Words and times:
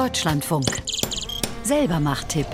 Deutschlandfunk. 0.00 0.64
Selbermacht-Tipp. 1.62 2.46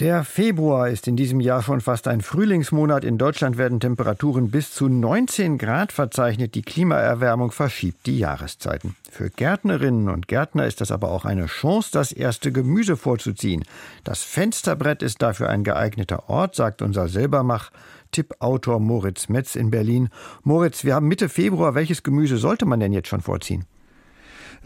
Der 0.00 0.22
Februar 0.22 0.88
ist 0.88 1.08
in 1.08 1.16
diesem 1.16 1.40
Jahr 1.40 1.60
schon 1.60 1.80
fast 1.80 2.06
ein 2.06 2.20
Frühlingsmonat. 2.20 3.02
In 3.02 3.18
Deutschland 3.18 3.58
werden 3.58 3.80
Temperaturen 3.80 4.48
bis 4.48 4.72
zu 4.72 4.88
19 4.88 5.58
Grad 5.58 5.90
verzeichnet. 5.90 6.54
Die 6.54 6.62
Klimaerwärmung 6.62 7.50
verschiebt 7.50 8.06
die 8.06 8.20
Jahreszeiten. 8.20 8.94
Für 9.10 9.28
Gärtnerinnen 9.28 10.08
und 10.08 10.28
Gärtner 10.28 10.68
ist 10.68 10.80
das 10.80 10.92
aber 10.92 11.10
auch 11.10 11.24
eine 11.24 11.46
Chance, 11.46 11.90
das 11.90 12.12
erste 12.12 12.52
Gemüse 12.52 12.96
vorzuziehen. 12.96 13.64
Das 14.04 14.22
Fensterbrett 14.22 15.02
ist 15.02 15.20
dafür 15.20 15.48
ein 15.48 15.64
geeigneter 15.64 16.28
Ort, 16.28 16.54
sagt 16.54 16.80
unser 16.80 17.08
Selbermach. 17.08 17.72
Tippautor 18.12 18.78
Moritz 18.78 19.28
Metz 19.28 19.56
in 19.56 19.72
Berlin. 19.72 20.10
Moritz, 20.44 20.84
wir 20.84 20.94
haben 20.94 21.08
Mitte 21.08 21.28
Februar. 21.28 21.74
Welches 21.74 22.04
Gemüse 22.04 22.36
sollte 22.36 22.66
man 22.66 22.78
denn 22.78 22.92
jetzt 22.92 23.08
schon 23.08 23.20
vorziehen? 23.20 23.64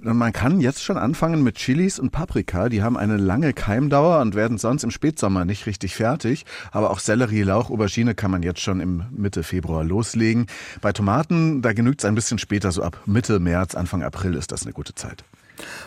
Man 0.01 0.32
kann 0.32 0.60
jetzt 0.60 0.82
schon 0.82 0.96
anfangen 0.96 1.42
mit 1.42 1.56
Chilis 1.56 1.98
und 1.98 2.10
Paprika. 2.10 2.69
Die 2.69 2.82
haben 2.82 2.96
eine 2.96 3.16
lange 3.16 3.52
Keimdauer 3.52 4.20
und 4.20 4.34
werden 4.34 4.59
sonst 4.59 4.84
im 4.84 4.91
Spätsommer 4.91 5.45
nicht 5.45 5.66
richtig 5.66 5.95
fertig. 5.95 6.45
Aber 6.70 6.91
auch 6.91 6.98
Sellerie, 6.98 7.42
Lauch, 7.42 7.70
Aubergine 7.70 8.15
kann 8.15 8.30
man 8.30 8.42
jetzt 8.42 8.60
schon 8.60 8.80
im 8.80 9.05
Mitte 9.10 9.42
Februar 9.42 9.84
loslegen. 9.84 10.46
Bei 10.80 10.92
Tomaten, 10.92 11.62
da 11.62 11.73
genügt 11.73 12.01
es 12.01 12.05
ein 12.05 12.15
bisschen 12.15 12.38
später, 12.38 12.73
so 12.73 12.82
ab 12.82 13.01
Mitte 13.06 13.38
März, 13.38 13.74
Anfang 13.74 14.02
April 14.02 14.34
ist 14.34 14.52
das 14.52 14.65
eine 14.65 14.73
gute 14.73 14.95
Zeit. 14.95 15.24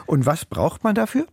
Und 0.05 0.25
was 0.25 0.45
braucht 0.45 0.83
man 0.83 0.95
dafür? 0.95 1.25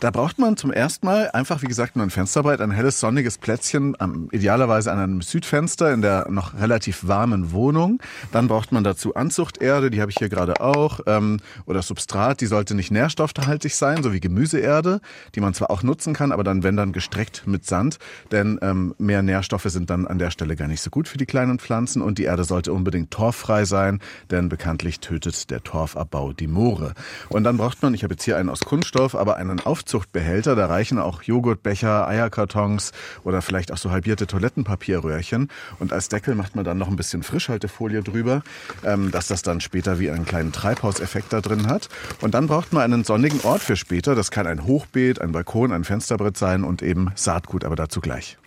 Da 0.00 0.10
braucht 0.10 0.40
man 0.40 0.56
zum 0.56 0.72
ersten 0.72 1.06
Mal 1.06 1.30
einfach, 1.30 1.62
wie 1.62 1.66
gesagt, 1.66 1.94
nur 1.94 2.04
ein 2.04 2.10
Fensterbrett, 2.10 2.60
ein 2.60 2.72
helles, 2.72 2.98
sonniges 2.98 3.38
Plätzchen, 3.38 3.96
idealerweise 4.32 4.90
an 4.90 4.98
einem 4.98 5.22
Südfenster 5.22 5.92
in 5.92 6.02
der 6.02 6.28
noch 6.30 6.54
relativ 6.54 7.06
warmen 7.06 7.52
Wohnung. 7.52 8.00
Dann 8.32 8.48
braucht 8.48 8.72
man 8.72 8.82
dazu 8.82 9.14
Anzuchterde, 9.14 9.90
die 9.90 10.00
habe 10.00 10.10
ich 10.10 10.18
hier 10.18 10.28
gerade 10.28 10.60
auch, 10.60 11.00
ähm, 11.06 11.38
oder 11.64 11.82
Substrat, 11.82 12.40
die 12.40 12.46
sollte 12.46 12.74
nicht 12.74 12.90
nährstoffhaltig 12.90 13.76
sein, 13.76 14.02
so 14.02 14.12
wie 14.12 14.18
Gemüseerde, 14.18 15.00
die 15.36 15.40
man 15.40 15.54
zwar 15.54 15.70
auch 15.70 15.84
nutzen 15.84 16.12
kann, 16.12 16.32
aber 16.32 16.42
dann, 16.42 16.64
wenn 16.64 16.76
dann 16.76 16.92
gestreckt 16.92 17.46
mit 17.46 17.64
Sand, 17.64 17.98
denn 18.32 18.58
ähm, 18.62 18.96
mehr 18.98 19.22
Nährstoffe 19.22 19.66
sind 19.66 19.90
dann 19.90 20.08
an 20.08 20.18
der 20.18 20.32
Stelle 20.32 20.56
gar 20.56 20.66
nicht 20.66 20.80
so 20.80 20.90
gut 20.90 21.06
für 21.06 21.18
die 21.18 21.26
kleinen 21.26 21.60
Pflanzen 21.60 22.02
und 22.02 22.18
die 22.18 22.24
Erde 22.24 22.42
sollte 22.42 22.72
unbedingt 22.72 23.12
torffrei 23.12 23.64
sein, 23.64 24.00
denn 24.32 24.48
bekanntlich 24.48 24.98
tötet 24.98 25.50
der 25.50 25.62
Torfabbau 25.62 26.32
die 26.32 26.48
Moore. 26.48 26.94
Und 27.28 27.44
dann 27.44 27.58
braucht 27.58 27.80
man, 27.82 27.94
ich 27.94 28.02
habe 28.02 28.14
jetzt 28.14 28.24
hier 28.24 28.36
einen 28.36 28.48
aus 28.48 28.60
Kunststoff, 28.60 29.14
aber 29.14 29.36
einen 29.36 29.51
einen 29.52 29.60
Aufzuchtbehälter. 29.60 30.56
Da 30.56 30.66
reichen 30.66 30.98
auch 30.98 31.22
Joghurtbecher, 31.22 32.08
Eierkartons 32.08 32.92
oder 33.24 33.42
vielleicht 33.42 33.72
auch 33.72 33.78
so 33.78 33.90
halbierte 33.90 34.26
Toilettenpapierröhrchen. 34.26 35.48
Und 35.78 35.92
als 35.92 36.08
Deckel 36.08 36.34
macht 36.34 36.56
man 36.56 36.64
dann 36.64 36.78
noch 36.78 36.88
ein 36.88 36.96
bisschen 36.96 37.22
Frischhaltefolie 37.22 38.02
drüber, 38.02 38.42
ähm, 38.84 39.10
dass 39.10 39.28
das 39.28 39.42
dann 39.42 39.60
später 39.60 40.00
wie 40.00 40.10
einen 40.10 40.24
kleinen 40.24 40.52
Treibhauseffekt 40.52 41.32
da 41.32 41.40
drin 41.40 41.68
hat. 41.68 41.88
Und 42.20 42.34
dann 42.34 42.48
braucht 42.48 42.72
man 42.72 42.82
einen 42.82 43.04
sonnigen 43.04 43.40
Ort 43.42 43.60
für 43.60 43.76
später. 43.76 44.14
Das 44.14 44.30
kann 44.30 44.46
ein 44.46 44.64
Hochbeet, 44.64 45.20
ein 45.20 45.32
Balkon, 45.32 45.72
ein 45.72 45.84
Fensterbrett 45.84 46.36
sein 46.36 46.64
und 46.64 46.82
eben 46.82 47.12
Saatgut, 47.14 47.64
aber 47.64 47.76
dazu 47.76 48.00
gleich. 48.00 48.38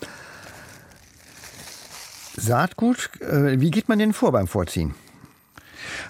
Saatgut, 2.35 3.09
äh, 3.21 3.59
wie 3.61 3.71
geht 3.71 3.87
man 3.87 3.99
denn 3.99 4.11
vor 4.11 4.31
beim 4.31 4.47
Vorziehen? 4.47 4.93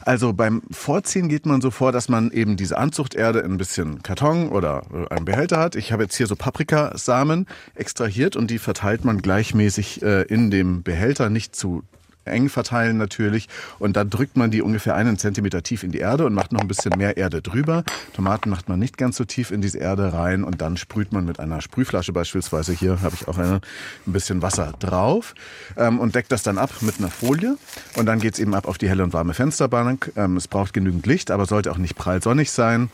Also 0.06 0.34
beim 0.34 0.62
Vorziehen 0.70 1.30
geht 1.30 1.48
man 1.48 1.62
so 1.62 1.72
vor, 1.72 1.92
dass 1.92 2.10
man 2.10 2.30
eben 2.30 2.58
diese 2.58 2.78
Anzuchterde 2.78 3.40
in 3.40 3.54
ein 3.54 3.58
bisschen 3.58 4.04
Karton 4.04 4.50
oder 4.50 4.84
äh, 4.94 5.14
einem 5.14 5.26
Behälter 5.26 5.58
hat. 5.58 5.76
Ich 5.76 5.92
habe 5.92 6.04
jetzt 6.04 6.16
hier 6.16 6.28
so 6.28 6.36
Paprikasamen 6.36 7.48
extrahiert 7.74 8.36
und 8.36 8.52
die 8.52 8.60
verteilt 8.60 9.04
man 9.04 9.24
gleichmäßig 9.24 10.04
äh, 10.04 10.22
in 10.22 10.52
dem 10.52 10.84
Behälter, 10.84 11.32
nicht 11.32 11.56
zu 11.56 11.82
eng 12.26 12.50
verteilen 12.50 12.98
natürlich. 12.98 13.48
Und 13.80 13.96
dann 13.96 14.10
drückt 14.10 14.38
man 14.38 14.52
die 14.52 14.62
ungefähr 14.62 14.96
einen 14.96 15.18
Zentimeter 15.18 15.64
tief 15.64 15.84
in 15.84 15.92
die 15.92 16.00
Erde 16.00 16.26
und 16.26 16.34
macht 16.34 16.52
noch 16.52 16.62
ein 16.62 16.68
bisschen 16.68 16.94
mehr 16.98 17.18
Erde 17.18 17.42
drüber. 17.42 17.84
Tomaten 18.14 18.50
macht 18.50 18.70
man 18.70 18.80
nicht 18.80 18.98
ganz 18.98 19.18
so 19.18 19.26
tief 19.26 19.52
in 19.52 19.62
diese 19.62 19.80
Erde 19.80 20.14
rein 20.14 20.44
und 20.44 20.62
dann 20.62 20.78
sprüht 20.78 21.12
man 21.12 21.26
mit 21.26 21.40
einer 21.40 21.62
Sprühflasche 21.62 22.14
beispielsweise, 22.14 22.74
hier 22.74 23.02
habe 23.02 23.16
ich 23.16 23.28
auch 23.28 23.38
eine, 23.38 23.62
ein 24.08 24.14
bisschen 24.14 24.42
Wasser 24.42 24.74
drauf 24.80 25.36
ähm, 25.78 26.00
und 26.00 26.16
deckt 26.16 26.32
das 26.32 26.44
dann 26.44 26.58
ab 26.58 26.72
mit 26.82 27.00
einer 27.00 27.10
Folie. 27.10 27.58
Und 27.96 28.06
dann 28.06 28.20
geht's 28.20 28.40
eben 28.40 28.54
ab 28.54 28.68
auf 28.68 28.78
die 28.78 28.90
helle 28.90 29.04
und 29.04 29.14
warme 29.14 29.34
Fensterbank. 29.34 30.12
Ähm, 30.16 30.38
es 30.38 30.48
braucht 30.48 30.74
genügend 30.74 31.06
Licht, 31.06 31.32
aber 31.32 31.46
sollte 31.46 31.72
auch 31.72 31.78
nicht 31.78 31.96
prall 31.96 32.22
sonnig 32.22 32.52
sein. 32.52 32.90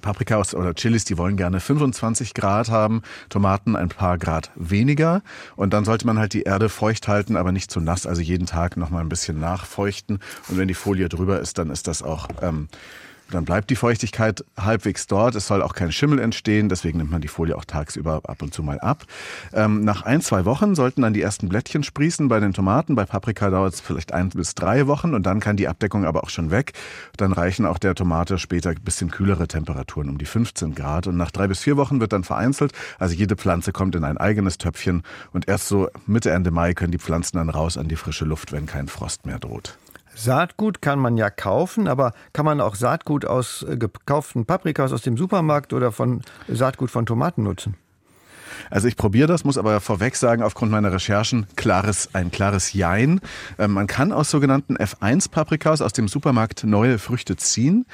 Paprikas 0.00 0.54
oder 0.54 0.74
Chilis, 0.74 1.04
die 1.04 1.18
wollen 1.18 1.36
gerne 1.36 1.60
25 1.60 2.34
Grad 2.34 2.70
haben, 2.70 3.02
Tomaten 3.28 3.76
ein 3.76 3.88
paar 3.88 4.18
Grad 4.18 4.50
weniger. 4.54 5.22
Und 5.56 5.72
dann 5.72 5.84
sollte 5.84 6.06
man 6.06 6.18
halt 6.18 6.32
die 6.32 6.42
Erde 6.42 6.68
feucht 6.68 7.08
halten, 7.08 7.36
aber 7.36 7.52
nicht 7.52 7.70
zu 7.70 7.80
nass. 7.80 8.06
Also 8.06 8.22
jeden 8.22 8.46
Tag 8.46 8.76
nochmal 8.76 9.02
ein 9.02 9.08
bisschen 9.08 9.38
nachfeuchten. 9.38 10.20
Und 10.48 10.58
wenn 10.58 10.68
die 10.68 10.74
Folie 10.74 11.08
drüber 11.08 11.40
ist, 11.40 11.58
dann 11.58 11.70
ist 11.70 11.88
das 11.88 12.02
auch 12.02 12.28
ähm, 12.40 12.68
dann 13.34 13.44
bleibt 13.44 13.70
die 13.70 13.76
Feuchtigkeit 13.76 14.44
halbwegs 14.56 15.06
dort. 15.06 15.34
Es 15.34 15.46
soll 15.46 15.62
auch 15.62 15.74
kein 15.74 15.92
Schimmel 15.92 16.18
entstehen, 16.18 16.68
deswegen 16.68 16.98
nimmt 16.98 17.10
man 17.10 17.20
die 17.20 17.28
Folie 17.28 17.56
auch 17.56 17.64
tagsüber 17.64 18.20
ab 18.24 18.42
und 18.42 18.54
zu 18.54 18.62
mal 18.62 18.80
ab. 18.80 19.04
Ähm, 19.52 19.84
nach 19.84 20.02
ein, 20.02 20.20
zwei 20.20 20.44
Wochen 20.44 20.74
sollten 20.74 21.02
dann 21.02 21.14
die 21.14 21.22
ersten 21.22 21.48
Blättchen 21.48 21.82
sprießen 21.82 22.28
bei 22.28 22.40
den 22.40 22.52
Tomaten. 22.52 22.94
Bei 22.94 23.04
Paprika 23.04 23.50
dauert 23.50 23.74
es 23.74 23.80
vielleicht 23.80 24.12
ein 24.12 24.28
bis 24.30 24.54
drei 24.54 24.86
Wochen 24.86 25.14
und 25.14 25.24
dann 25.24 25.40
kann 25.40 25.56
die 25.56 25.68
Abdeckung 25.68 26.04
aber 26.04 26.24
auch 26.24 26.30
schon 26.30 26.50
weg. 26.50 26.72
Dann 27.16 27.32
reichen 27.32 27.66
auch 27.66 27.78
der 27.78 27.94
Tomate 27.94 28.38
später 28.38 28.70
ein 28.70 28.82
bisschen 28.82 29.10
kühlere 29.10 29.48
Temperaturen, 29.48 30.08
um 30.08 30.18
die 30.18 30.26
15 30.26 30.74
Grad. 30.74 31.06
Und 31.06 31.16
nach 31.16 31.30
drei 31.30 31.48
bis 31.48 31.60
vier 31.60 31.76
Wochen 31.76 32.00
wird 32.00 32.12
dann 32.12 32.24
vereinzelt. 32.24 32.72
Also 32.98 33.14
jede 33.14 33.36
Pflanze 33.36 33.72
kommt 33.72 33.94
in 33.94 34.04
ein 34.04 34.18
eigenes 34.18 34.58
Töpfchen 34.58 35.02
und 35.32 35.48
erst 35.48 35.68
so 35.68 35.88
Mitte, 36.06 36.30
Ende 36.30 36.50
Mai 36.50 36.74
können 36.74 36.92
die 36.92 36.98
Pflanzen 36.98 37.38
dann 37.38 37.48
raus 37.48 37.76
an 37.76 37.88
die 37.88 37.96
frische 37.96 38.24
Luft, 38.24 38.52
wenn 38.52 38.66
kein 38.66 38.88
Frost 38.88 39.26
mehr 39.26 39.38
droht. 39.38 39.78
Saatgut 40.14 40.82
kann 40.82 40.98
man 40.98 41.16
ja 41.16 41.30
kaufen, 41.30 41.88
aber 41.88 42.12
kann 42.32 42.44
man 42.44 42.60
auch 42.60 42.74
Saatgut 42.74 43.24
aus 43.24 43.64
äh, 43.68 43.76
gekauften 43.76 44.44
Paprikas 44.46 44.92
aus 44.92 45.02
dem 45.02 45.16
Supermarkt 45.16 45.72
oder 45.72 45.92
von 45.92 46.22
Saatgut 46.48 46.90
von 46.90 47.06
Tomaten 47.06 47.42
nutzen? 47.42 47.76
Also 48.70 48.88
ich 48.88 48.96
probiere 48.96 49.26
das, 49.26 49.44
muss 49.44 49.58
aber 49.58 49.80
vorweg 49.80 50.16
sagen, 50.16 50.42
aufgrund 50.42 50.70
meiner 50.70 50.92
Recherchen, 50.92 51.46
klares, 51.56 52.14
ein 52.14 52.30
klares 52.30 52.72
Jein. 52.72 53.20
Ähm, 53.58 53.72
man 53.72 53.86
kann 53.86 54.12
aus 54.12 54.30
sogenannten 54.30 54.76
F1-Paprikas 54.76 55.82
aus 55.82 55.92
dem 55.92 56.08
Supermarkt 56.08 56.64
neue 56.64 56.98
Früchte 56.98 57.36
ziehen. 57.36 57.86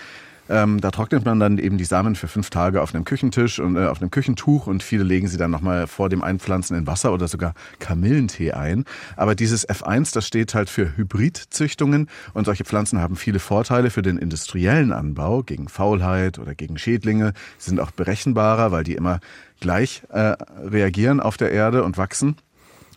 Ähm, 0.49 0.81
da 0.81 0.91
trocknet 0.91 1.25
man 1.25 1.39
dann 1.41 1.59
eben 1.59 1.79
die 1.79 1.85
Samen 1.85 2.15
für 2.15 2.29
fünf 2.29 2.51
Tage 2.51 2.83
auf 2.83 2.95
einem 2.95 3.05
Küchentisch 3.05 3.59
und 3.59 3.77
äh, 3.77 3.87
auf 3.87 4.01
einem 4.01 4.11
Küchentuch 4.11 4.67
und 4.67 4.83
viele 4.83 5.05
legen 5.05 5.29
sie 5.29 5.37
dann 5.37 5.51
nochmal 5.51 5.87
vor 5.87 6.09
dem 6.09 6.23
Einpflanzen 6.23 6.77
in 6.77 6.87
Wasser 6.87 7.13
oder 7.13 7.29
sogar 7.29 7.55
Kamillentee 7.79 8.53
ein. 8.53 8.85
Aber 9.17 9.35
dieses 9.35 9.69
F1, 9.69 10.15
das 10.15 10.27
steht 10.27 10.55
halt 10.55 10.71
für 10.71 10.97
Hybridzüchtungen 10.97 12.09
und 12.35 12.45
solche 12.45 12.65
Pflanzen 12.65 13.01
haben 13.01 13.17
viele 13.17 13.39
Vorteile 13.39 13.91
für 13.91 14.03
den 14.03 14.19
industriellen 14.19 14.93
Anbau 14.93 15.43
gegen 15.43 15.69
Faulheit 15.69 16.39
oder 16.39 16.55
gegen 16.55 16.79
Schädlinge. 16.79 17.33
Sie 17.59 17.71
sind 17.71 17.81
auch 17.81 17.91
berechenbarer, 17.91 18.73
weil 18.73 18.85
die 18.85 18.95
immer 18.95 19.21
gleich 19.61 20.03
äh, 20.11 20.37
reagieren 20.65 21.21
auf 21.21 21.37
der 21.37 21.51
Erde 21.51 21.85
und 21.85 21.99
wachsen 21.99 22.37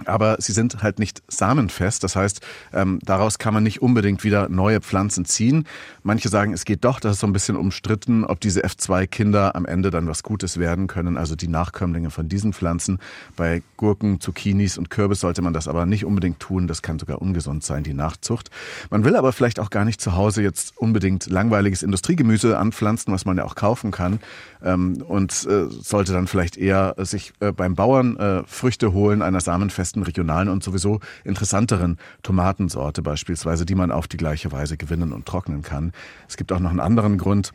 aber 0.06 0.38
sie 0.39 0.51
sind 0.51 0.84
halt 0.84 1.00
nicht 1.00 1.23
samenfest. 1.28 2.03
Das 2.03 2.16
heißt, 2.16 2.41
ähm, 2.73 3.00
daraus 3.03 3.38
kann 3.38 3.53
man 3.53 3.63
nicht 3.63 3.81
unbedingt 3.81 4.23
wieder 4.23 4.50
neue 4.50 4.81
Pflanzen 4.81 5.25
ziehen. 5.25 5.66
Manche 6.03 6.29
sagen, 6.29 6.53
es 6.53 6.66
geht 6.66 6.84
doch, 6.85 7.00
das 7.00 7.13
ist 7.13 7.19
so 7.19 7.28
ein 7.28 7.34
bisschen 7.34 7.56
umstritten, 7.56 8.23
ob 8.23 8.40
diese 8.40 8.63
F2-Kinder 8.63 9.56
am 9.56 9.66
Ende 9.66 9.91
dann 9.91 10.07
was 10.07 10.23
Gutes 10.23 10.57
werden 10.57 10.88
können, 10.88 11.17
also 11.17 11.35
die 11.35 11.47
Nachkömmlinge 11.47 12.09
von 12.09 12.29
diesen 12.29 12.53
Pflanzen. 12.53 13.00
Bei 13.35 13.61
Gurken, 13.78 14.19
Zucchinis 14.19 14.78
und 14.78 14.90
Kürbis 14.90 15.19
sollte 15.19 15.41
man 15.41 15.53
das 15.53 15.67
aber 15.67 15.85
nicht 15.85 16.06
unbedingt 16.06 16.40
tun. 16.40 16.67
Das 16.67 16.81
kann 16.81 17.00
sogar 17.00 17.22
ungesund 17.22 17.63
sein, 17.63 17.84
die 17.84 17.94
Nachzucht. 17.94 18.50
Man 18.90 19.03
will 19.03 19.16
aber 19.16 19.34
vielleicht 19.34 19.59
auch 19.59 19.69
gar 19.69 19.85
nicht 19.85 20.00
zu 20.00 20.16
Hause 20.16 20.41
jetzt 20.41 20.78
unbedingt 20.78 21.28
langweiliges 21.28 21.84
Industriegemüse 21.84 22.57
anpflanzen, 22.57 23.13
was 23.13 23.25
man 23.25 23.38
ja 23.38 23.44
auch 23.44 23.56
kaufen 23.56 23.91
kann. 23.91 24.19
Ähm, 24.63 25.03
und 25.07 25.31
äh, 25.50 25.66
sollte 25.69 26.13
dann 26.13 26.28
vielleicht 26.28 26.57
eher 26.57 26.95
sich 27.00 27.34
äh, 27.40 27.51
beim 27.51 27.75
Bauern 27.75 28.17
äh, 28.17 28.44
Früchte 28.45 28.94
holen 28.94 29.22
einer 29.22 29.41
samenfesten 29.41 29.91
besten 29.91 30.03
regionalen 30.03 30.47
und 30.47 30.63
sowieso 30.63 31.02
interessanteren 31.25 31.97
Tomatensorte 32.24 33.02
beispielsweise, 33.02 33.66
die 33.66 33.75
man 33.75 33.91
auf 33.91 34.07
die 34.07 34.17
gleiche 34.17 34.52
Weise 34.52 34.78
gewinnen 34.78 35.11
und 35.11 35.26
trocknen 35.26 35.64
kann. 35.64 35.91
Es 36.29 36.38
gibt 36.38 36.53
auch 36.53 36.59
noch 36.59 36.70
einen 36.70 36.79
anderen 36.79 37.17
Grund. 37.17 37.52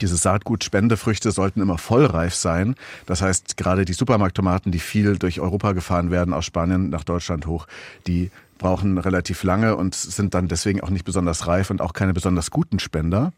Diese 0.00 0.16
Saatgutspendefrüchte 0.16 1.30
sollten 1.32 1.60
immer 1.62 1.78
vollreif 1.78 2.34
sein. 2.34 2.76
Das 3.06 3.22
heißt, 3.22 3.56
gerade 3.56 3.84
die 3.84 3.92
Supermarkttomaten, 3.94 4.70
die 4.70 4.78
viel 4.78 5.18
durch 5.18 5.40
Europa 5.40 5.72
gefahren 5.72 6.10
werden, 6.10 6.34
aus 6.34 6.44
Spanien 6.44 6.90
nach 6.90 7.04
Deutschland 7.04 7.46
hoch, 7.46 7.66
die 8.06 8.30
brauchen 8.62 8.96
relativ 8.96 9.42
lange 9.42 9.76
und 9.76 9.94
sind 9.94 10.34
dann 10.34 10.46
deswegen 10.46 10.80
auch 10.80 10.90
nicht 10.90 11.04
besonders 11.04 11.48
reif 11.48 11.70
und 11.70 11.80
auch 11.80 11.92
keine 11.92 12.14
besonders 12.14 12.50
guten 12.50 12.78
Spender. 12.78 13.32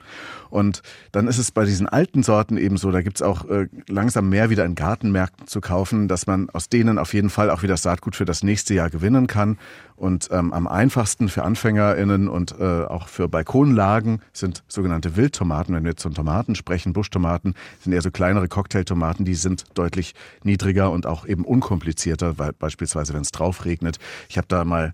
Und 0.51 0.83
dann 1.13 1.27
ist 1.27 1.39
es 1.39 1.51
bei 1.51 1.65
diesen 1.65 1.89
alten 1.89 2.23
Sorten 2.23 2.59
eben 2.59 2.77
so, 2.77 2.91
da 2.91 3.01
gibt's 3.01 3.23
auch 3.23 3.49
äh, 3.49 3.69
langsam 3.89 4.29
mehr 4.29 4.51
wieder 4.51 4.65
in 4.67 4.75
Gartenmärkten 4.75 5.47
zu 5.47 5.61
kaufen, 5.61 6.09
dass 6.09 6.27
man 6.27 6.51
aus 6.51 6.69
denen 6.69 6.99
auf 6.99 7.15
jeden 7.15 7.31
Fall 7.31 7.51
auch 7.51 7.63
wieder 7.63 7.77
Saatgut 7.77 8.15
für 8.15 8.27
das 8.27 8.43
nächste 8.43 8.75
Jahr 8.75 8.91
gewinnen 8.91 9.27
kann. 9.27 9.59
Und 9.97 10.29
ähm, 10.33 10.53
am 10.53 10.67
einfachsten 10.67 11.29
für 11.29 11.45
AnfängerInnen 11.45 12.29
und 12.29 12.59
äh, 12.59 12.85
auch 12.85 13.07
für 13.07 13.29
Balkonlagen 13.29 14.21
sind 14.33 14.65
sogenannte 14.67 15.17
Wildtomaten. 15.17 15.75
Wenn 15.75 15.85
wir 15.85 15.93
jetzt 15.93 16.03
von 16.03 16.15
Tomaten 16.15 16.57
sprechen, 16.57 16.93
Buschtomaten 16.93 17.55
sind 17.81 17.93
eher 17.93 18.03
so 18.03 18.11
kleinere 18.11 18.49
Cocktailtomaten, 18.49 19.25
die 19.25 19.37
sind 19.37 19.65
deutlich 19.75 20.15
niedriger 20.43 20.91
und 20.91 21.07
auch 21.07 21.27
eben 21.27 21.45
unkomplizierter, 21.45 22.39
weil 22.39 22.53
beispielsweise 22.53 23.15
wenn 23.15 23.23
es 23.23 23.31
drauf 23.31 23.65
regnet. 23.65 23.99
Ich 24.29 24.37
habe 24.37 24.49
da 24.49 24.65
mal 24.65 24.93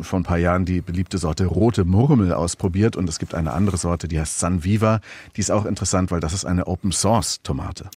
vor 0.00 0.20
ein 0.20 0.22
paar 0.22 0.38
Jahren 0.38 0.64
die 0.64 0.80
beliebte 0.80 1.18
Sorte 1.18 1.46
rote 1.46 1.84
Murmel 1.84 2.32
ausprobiert 2.32 2.96
und 2.96 3.08
es 3.08 3.18
gibt 3.18 3.34
eine 3.34 3.52
andere 3.52 3.76
Sorte, 3.76 4.08
die 4.08 4.20
heißt 4.20 4.38
San 4.38 4.64
Viva. 4.64 5.00
Die 5.36 5.40
ist 5.40 5.50
auch 5.50 5.66
interessant, 5.66 6.10
weil 6.10 6.20
das 6.20 6.32
ist 6.32 6.44
eine 6.44 6.66
Open 6.66 6.92
Source 6.92 7.42
Tomate. 7.42 7.90